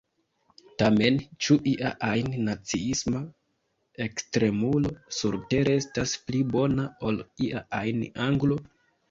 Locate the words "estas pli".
5.83-6.41